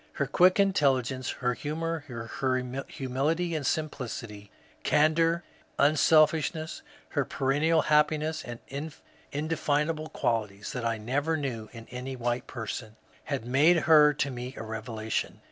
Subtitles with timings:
[0.13, 2.31] Her quick intelligence, her humour, her
[2.87, 4.49] humility and simplicity,
[4.81, 5.43] candour,
[5.77, 8.57] unselfishness, her perennial happiness, and
[9.31, 12.95] indefinable qualities that I neVer knew in any white per son,
[13.25, 15.39] had made her to me a revelation.